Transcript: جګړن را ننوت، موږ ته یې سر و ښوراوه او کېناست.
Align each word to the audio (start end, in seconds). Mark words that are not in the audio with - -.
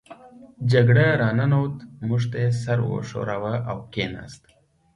جګړن 0.71 1.11
را 1.21 1.29
ننوت، 1.37 1.75
موږ 2.07 2.23
ته 2.31 2.37
یې 2.43 2.49
سر 2.61 2.79
و 2.87 2.91
ښوراوه 3.07 3.53
او 3.69 3.77
کېناست. 3.93 4.43